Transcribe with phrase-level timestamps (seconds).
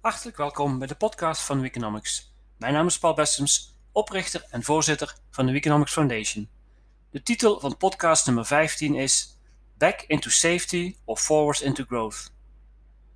[0.00, 2.34] Hartelijk welkom bij de podcast van Weekonomics.
[2.58, 6.48] Mijn naam is Paul Bestems, oprichter en voorzitter van de Weekonomics Foundation.
[7.10, 9.38] De titel van podcast nummer 15 is
[9.78, 12.32] Back into Safety of Forwards into Growth.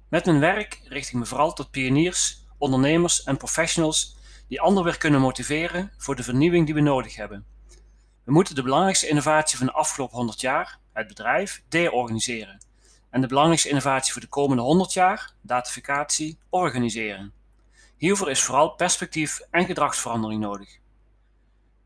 [0.09, 4.17] Met mijn werk richt ik me vooral tot pioniers, ondernemers en professionals
[4.49, 7.47] die anderen weer kunnen motiveren voor de vernieuwing die we nodig hebben.
[8.25, 12.73] We moeten de belangrijkste innovatie van de afgelopen 100 jaar, het bedrijf, deorganiseren
[13.15, 17.33] en de belangrijkste innovatie voor de komende 100 jaar, datificatie, organiseren.
[17.97, 20.79] Hiervoor is vooral perspectief en gedragsverandering nodig.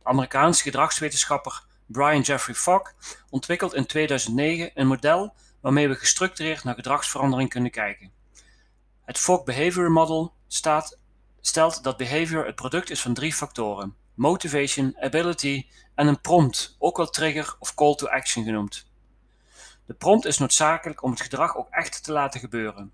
[0.03, 2.95] Amerikaanse gedragswetenschapper Brian Jeffrey Fogg
[3.31, 8.11] ontwikkelt in 2009 een model waarmee we gestructureerd naar gedragsverandering kunnen kijken.
[9.05, 10.99] Het Fogg Behavior Model staat,
[11.41, 16.97] stelt dat behavior het product is van drie factoren: motivation, ability en een prompt, ook
[16.97, 18.88] wel trigger of call to action genoemd.
[19.89, 22.93] De prompt is noodzakelijk om het gedrag ook echt te laten gebeuren.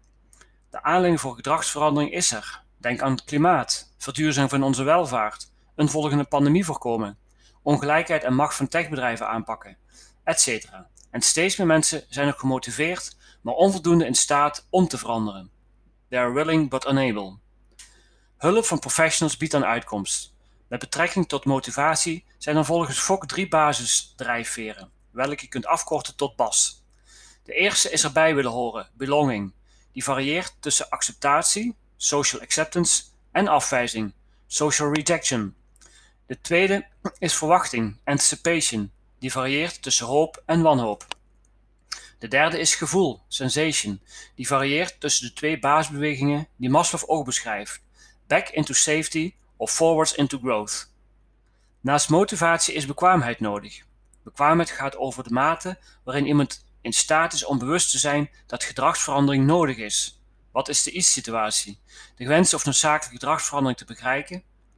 [0.71, 2.63] De aanleiding voor gedragsverandering is er.
[2.77, 7.19] Denk aan het klimaat, verduurzaming van onze welvaart, een volgende pandemie voorkomen,
[7.63, 9.77] ongelijkheid en macht van techbedrijven aanpakken,
[10.25, 10.69] etc.
[11.11, 15.51] En steeds meer mensen zijn ook gemotiveerd, maar onvoldoende in staat om te veranderen.
[16.09, 17.39] They are willing but unable.
[18.37, 20.35] Hulp van professionals biedt dan uitkomst.
[20.69, 26.37] Met betrekking tot motivatie zijn er volgens Fok drie basisdrijfveren, welke je kunt afkorten tot
[26.37, 26.83] BAS.
[27.45, 29.53] De eerste is erbij willen horen, belonging.
[29.93, 34.13] Die varieert tussen acceptatie, social acceptance, en afwijzing,
[34.47, 35.55] social rejection.
[36.27, 36.87] De tweede
[37.19, 38.93] is verwachting, anticipation.
[39.19, 41.07] Die varieert tussen hoop en wanhoop.
[42.19, 44.01] De derde is gevoel, sensation.
[44.35, 47.83] Die varieert tussen de twee basisbewegingen die Maslow ook beschrijft:
[48.27, 50.93] back into safety of forwards into growth.
[51.81, 53.83] Naast motivatie is bekwaamheid nodig.
[54.23, 58.65] Bekwaamheid gaat over de mate waarin iemand in staat is om bewust te zijn dat
[58.65, 60.21] gedragsverandering nodig is.
[60.53, 61.81] Wat is de is-situatie?
[62.17, 63.85] De gewenste of noodzakelijke gedragsverandering te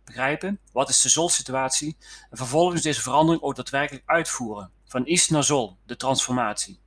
[0.04, 0.58] begrijpen.
[0.72, 1.96] Wat is de zol-situatie?
[2.30, 4.70] En vervolgens deze verandering ook daadwerkelijk uitvoeren.
[4.84, 6.78] Van is naar zol, de transformatie.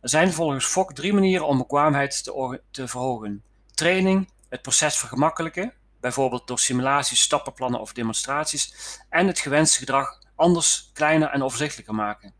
[0.00, 3.42] Er zijn volgens Fok drie manieren om bekwaamheid te, te verhogen.
[3.74, 8.74] Training, het proces vergemakkelijken, bijvoorbeeld door simulaties, stappenplannen of demonstraties,
[9.08, 12.37] en het gewenste gedrag anders, kleiner en overzichtelijker maken.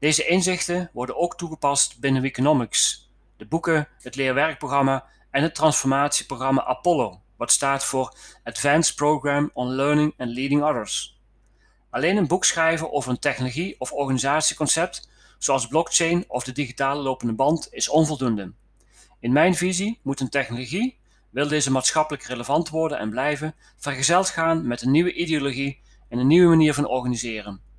[0.00, 7.20] Deze inzichten worden ook toegepast binnen Weekonomics, de boeken, het leerwerkprogramma en het transformatieprogramma Apollo,
[7.36, 11.20] wat staat voor Advanced Program on Learning and Leading Others.
[11.90, 15.08] Alleen een boek schrijven over een technologie of organisatieconcept,
[15.38, 18.52] zoals blockchain of de digitale lopende band, is onvoldoende.
[19.18, 20.98] In mijn visie moet een technologie,
[21.30, 26.26] wil deze maatschappelijk relevant worden en blijven, vergezeld gaan met een nieuwe ideologie en een
[26.26, 27.69] nieuwe manier van organiseren.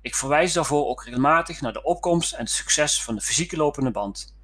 [0.00, 3.90] Ik verwijs daarvoor ook regelmatig naar de opkomst en het succes van de fysieke lopende
[3.90, 4.34] band.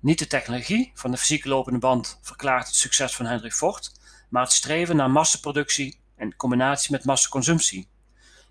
[0.00, 3.92] Niet de technologie van de fysieke lopende band verklaart het succes van Henry Ford,
[4.28, 7.88] maar het streven naar massaproductie in combinatie met massaconsumptie.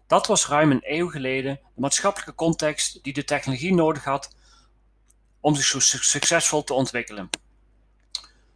[0.08, 4.36] Dat was ruim een eeuw geleden de maatschappelijke context die de technologie nodig had
[5.40, 7.30] om zich zo succesvol te ontwikkelen.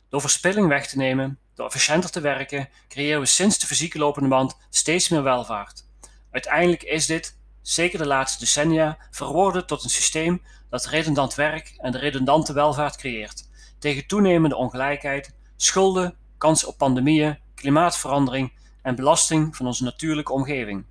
[0.09, 4.30] Door verspilling weg te nemen, door efficiënter te werken, creëren we sinds de fysieke lopende
[4.30, 5.85] band steeds meer welvaart.
[6.31, 11.97] Uiteindelijk is dit zeker de laatste decennia, verworden tot een systeem dat redundant werk en
[11.97, 19.84] redundante welvaart creëert, tegen toenemende ongelijkheid, schulden, kans op pandemieën, klimaatverandering en belasting van onze
[19.84, 20.85] natuurlijke omgeving.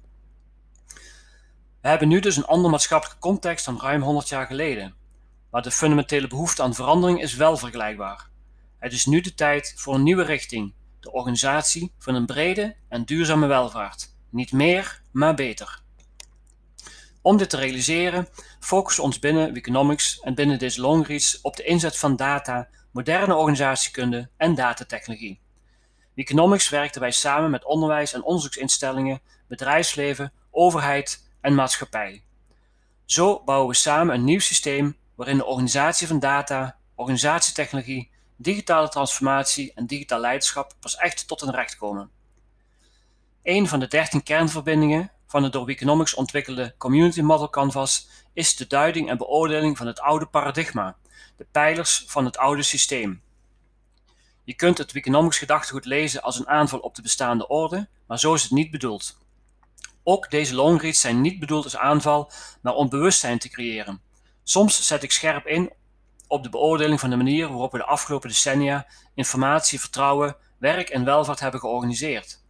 [1.81, 4.95] We hebben nu dus een andere maatschappelijke context dan ruim 100 jaar geleden,
[5.51, 8.29] maar de fundamentele behoefte aan verandering is wel vergelijkbaar.
[8.79, 13.05] Het is nu de tijd voor een nieuwe richting, de organisatie van een brede en
[13.05, 14.15] duurzame welvaart.
[14.31, 15.82] Niet meer, maar beter.
[17.23, 18.29] Om dit te realiseren
[18.61, 23.35] focussen we ons binnen Economics en binnen deze longreach op de inzet van data, moderne
[23.35, 25.41] organisatiekunde en datatechnologie.
[26.15, 32.25] Economics werkt daarbij samen met onderwijs- en onderzoeksinstellingen, bedrijfsleven, overheid en maatschappij.
[33.05, 39.73] Zo bouwen we samen een nieuw systeem waarin de organisatie van data, organisatietechnologie, digitale transformatie
[39.75, 42.11] en digitaal leiderschap pas echt tot hun recht komen.
[43.43, 48.67] Een van de 13 kernverbindingen van het door Economics ontwikkelde Community Model Canvas is de
[48.67, 50.97] duiding en beoordeling van het oude paradigma,
[51.37, 53.23] de pijlers van het oude systeem.
[54.45, 58.35] Je kunt het Economics gedachtegoed lezen als een aanval op de bestaande orde, maar zo
[58.35, 59.19] is het niet bedoeld.
[60.03, 62.31] Ook deze longreads zijn niet bedoeld als aanval,
[62.63, 64.01] maar om bewustzijn te creëren.
[64.43, 65.73] Soms zet ik scherp in
[66.27, 71.05] op de beoordeling van de manier waarop we de afgelopen decennia informatie, vertrouwen, werk en
[71.05, 72.42] welvaart hebben georganiseerd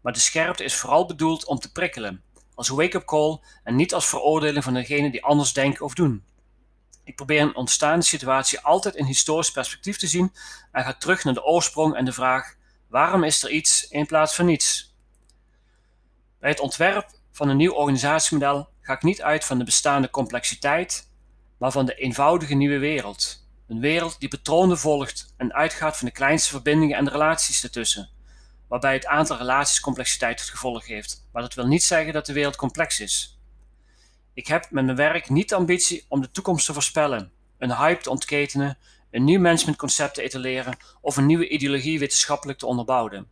[0.00, 2.22] maar de scherpte is vooral bedoeld om te prikkelen,
[2.54, 6.24] als wake-up call en niet als veroordeling van degene die anders denken of doen.
[7.04, 10.32] Ik probeer een ontstaande situatie altijd in historisch perspectief te zien
[10.72, 12.54] en ga terug naar de oorsprong en de vraag:
[12.88, 14.94] waarom is er iets in plaats van niets?
[16.38, 21.10] Bij het ontwerp van een nieuw organisatiemodel ga ik niet uit van de bestaande complexiteit,
[21.58, 23.48] maar van de eenvoudige nieuwe wereld.
[23.68, 28.10] Een wereld die patronen volgt en uitgaat van de kleinste verbindingen en relaties ertussen,
[28.70, 31.26] waarbij het aantal relaties complexiteit tot gevolg heeft.
[31.32, 33.38] Maar dat wil niet zeggen dat de wereld complex is.
[34.34, 38.02] Ik heb met mijn werk niet de ambitie om de toekomst te voorspellen, een hype
[38.02, 38.78] te ontketenen,
[39.10, 43.28] een nieuw managementconcept te etaleren of een nieuwe ideologie wetenschappelijk te onderbouwen.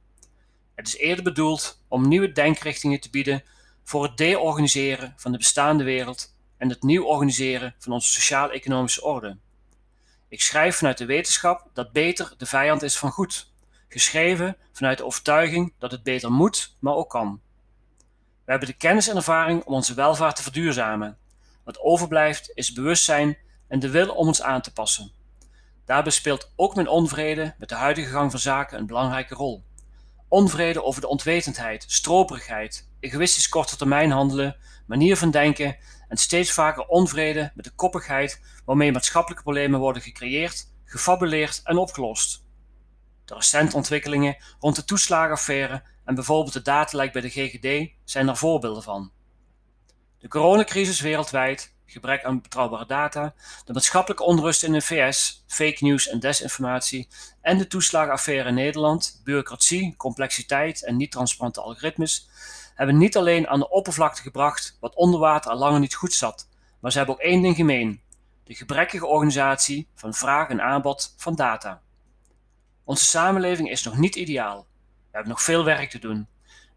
[0.75, 3.43] Het is eerder bedoeld om nieuwe denkrichtingen te bieden
[3.85, 9.37] voor het deorganiseren van de bestaande wereld en het nieuw organiseren van onze sociaal-economische orde.
[10.29, 13.47] Ik schrijf vanuit de wetenschap dat beter de vijand is van goed,
[13.88, 17.40] geschreven vanuit de overtuiging dat het beter moet, maar ook kan.
[18.44, 21.17] We hebben de kennis en ervaring om onze welvaart te verduurzamen.
[21.64, 23.37] Wat overblijft is bewustzijn
[23.69, 25.12] en de wil om ons aan te passen.
[25.85, 29.64] Daarbij speelt ook mijn onvrede met de huidige gang van zaken een belangrijke rol.
[30.29, 34.56] Onvrede over de ontwetendheid, stroperigheid, egoïstisch korte termijn handelen,
[34.87, 35.76] manier van denken
[36.08, 42.46] en steeds vaker onvrede met de koppigheid waarmee maatschappelijke problemen worden gecreëerd, gefabuleerd en opgelost.
[43.28, 48.36] De recente ontwikkelingen rond de toeslagenaffaire en bijvoorbeeld de datalek bij de GGD zijn daar
[48.36, 49.10] voorbeelden van.
[50.19, 53.34] De coronacrisis wereldwijd, gebrek aan betrouwbare data,
[53.64, 57.08] de maatschappelijke onrust in de VS, fake news en desinformatie
[57.40, 62.28] en de toeslagenaffaire in Nederland, bureaucratie, complexiteit en niet-transparante algoritmes,
[62.75, 66.48] hebben niet alleen aan de oppervlakte gebracht wat onder water al langer niet goed zat,
[66.80, 68.00] maar ze hebben ook één ding gemeen:
[68.44, 71.82] de gebrekkige organisatie van vraag en aanbod van data.
[72.88, 74.67] Onze samenleving is nog niet ideaal.
[74.87, 76.29] We hebben nog veel werk te doen.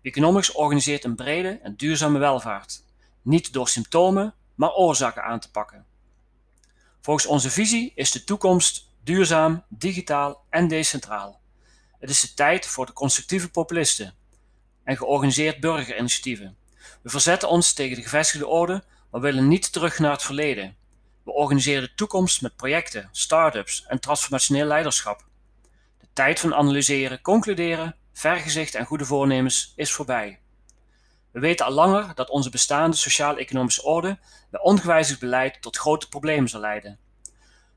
[0.01, 2.83] Economics organiseert een brede en duurzame welvaart.
[3.21, 5.85] Niet door symptomen, maar oorzaken aan te pakken.
[7.01, 11.41] Volgens onze visie is de toekomst duurzaam, digitaal en decentraal.
[11.99, 14.13] Het is de tijd voor de constructieve populisten
[14.83, 16.57] en georganiseerd burgerinitiatieven.
[17.01, 20.75] We verzetten ons tegen de gevestigde orde, maar willen niet terug naar het verleden.
[21.23, 25.29] We organiseren de toekomst met projecten, start-ups en transformationeel leiderschap.
[26.13, 30.39] Tijd van analyseren, concluderen, vergezicht en goede voornemens is voorbij.
[31.31, 34.19] We weten al langer dat onze bestaande sociaal-economische orde
[34.49, 36.99] bij ongewijzigd beleid tot grote problemen zal leiden.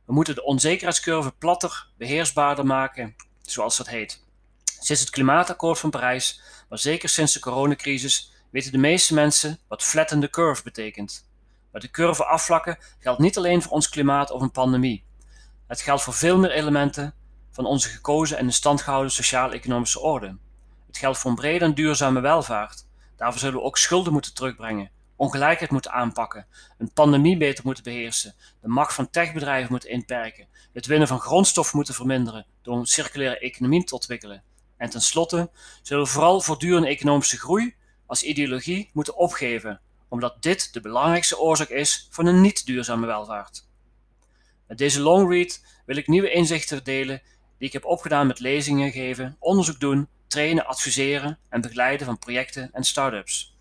[0.04, 4.24] We moeten de onzekerheidscurve platter, beheersbaarder maken, zoals dat heet.
[4.64, 9.82] Sinds het klimaatakkoord van Parijs, maar zeker sinds de coronacrisis, weten de meeste mensen wat
[9.82, 11.28] flatten curve betekent.
[11.72, 15.04] Maar de curve afvlakken geldt niet alleen voor ons klimaat of een pandemie.
[15.66, 17.14] Het geldt voor veel meer elementen
[17.54, 20.36] van onze gekozen en in stand gehouden sociaal-economische orde.
[20.86, 22.86] Het geldt voor een brede en duurzame welvaart.
[23.16, 26.46] Daarvoor zullen we ook schulden moeten terugbrengen, ongelijkheid moeten aanpakken,
[26.78, 31.76] een pandemie beter moeten beheersen, de macht van techbedrijven moeten inperken, het winnen van grondstoffen
[31.76, 34.42] moeten verminderen door een circulaire economie te ontwikkelen.
[34.76, 35.50] En tenslotte
[35.82, 37.74] zullen we vooral voortdurende economische groei
[38.06, 43.66] als ideologie moeten opgeven, omdat dit de belangrijkste oorzaak is van een niet duurzame welvaart.
[44.66, 47.22] Met deze long read wil ik nieuwe inzichten delen
[47.64, 52.70] die ik heb opgedaan met lezingen geven, onderzoek doen, trainen, adviseren en begeleiden van projecten
[52.72, 53.56] en start-ups.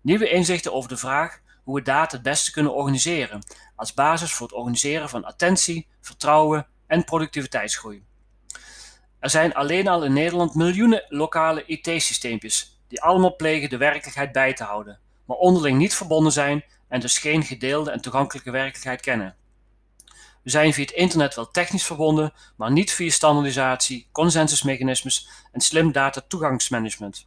[0.00, 3.42] Nieuwe inzichten over de vraag hoe we data het beste kunnen organiseren
[3.76, 8.04] als basis voor het organiseren van attentie, vertrouwen en productiviteitsgroei.
[9.18, 14.54] Er zijn alleen al in Nederland miljoenen lokale IT-systeempjes die allemaal plegen de werkelijkheid bij
[14.54, 19.36] te houden, maar onderling niet verbonden zijn en dus geen gedeelde en toegankelijke werkelijkheid kennen.
[20.42, 25.92] We zijn via het internet wel technisch verbonden, maar niet via standaardisatie, consensusmechanismes en slim
[25.92, 27.26] data toegangsmanagement.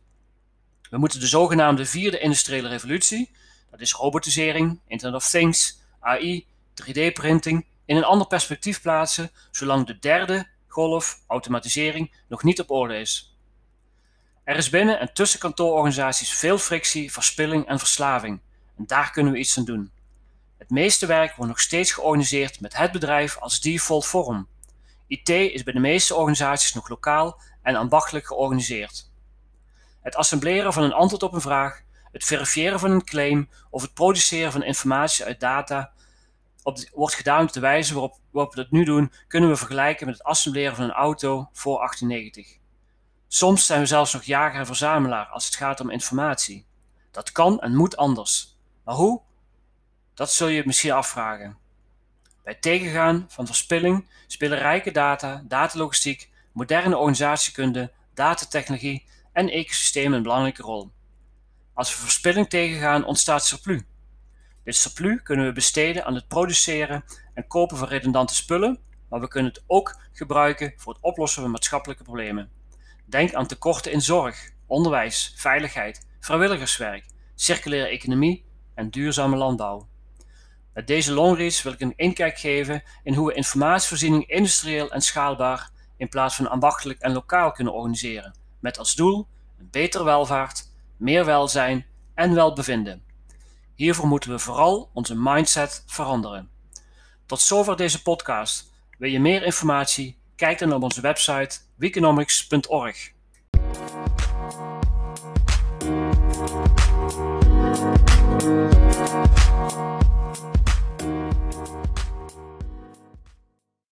[0.89, 3.31] We moeten de zogenaamde vierde industriële revolutie,
[3.71, 6.45] dat is robotisering, Internet of Things, AI,
[6.83, 12.99] 3D-printing, in een ander perspectief plaatsen, zolang de derde golf, automatisering nog niet op orde
[12.99, 13.37] is.
[14.43, 18.39] Er is binnen en tussen kantoororganisaties veel frictie, verspilling en verslaving,
[18.77, 19.91] en daar kunnen we iets aan doen.
[20.65, 24.47] Het meeste werk wordt nog steeds georganiseerd met het bedrijf als default vorm.
[25.07, 29.11] IT is bij de meeste organisaties nog lokaal en ambachtelijk georganiseerd.
[30.01, 31.81] Het assembleren van een antwoord op een vraag,
[32.11, 35.91] het verifiëren van een claim of het produceren van informatie uit data
[36.93, 40.27] wordt gedaan op de wijze waarop, we dat nu doen, kunnen we vergelijken met het
[40.27, 42.57] assembleren van een auto voor 1890.
[43.27, 46.65] Soms zijn we zelfs nog jager en verzamelaar als het gaat om informatie.
[47.11, 48.57] Dat kan en moet anders.
[48.83, 49.21] Maar hoe?
[50.15, 51.57] Dat zul je misschien afvragen.
[52.43, 60.61] Bij tegengaan van verspilling spelen rijke data, datalogistiek, moderne organisatiekunde, datatechnologie en ecosystemen een belangrijke
[60.61, 60.91] rol.
[61.73, 63.81] Als we verspilling tegengaan, ontstaat surplus.
[64.63, 67.03] Dit surplus kunnen we besteden aan het produceren
[67.33, 68.79] en kopen van redundante spullen,
[69.09, 72.51] maar we kunnen het ook gebruiken voor het oplossen van maatschappelijke problemen.
[73.05, 77.05] Denk aan tekorten in zorg, onderwijs, veiligheid, vrijwilligerswerk,
[77.35, 79.87] circulaire economie en duurzame landbouw.
[80.75, 85.69] Met deze longreads wil ik een inkijk geven in hoe we informatievoorziening industrieel en schaalbaar
[85.97, 89.27] in plaats van ambachtelijk en lokaal kunnen organiseren, met als doel
[89.59, 93.03] een betere welvaart, meer welzijn en welbevinden.
[93.75, 96.49] Hiervoor moeten we vooral onze mindset veranderen.
[97.25, 98.71] Tot zover deze podcast.
[98.97, 100.17] Wil je meer informatie?
[100.35, 103.13] Kijk dan op onze website weeconomics.org.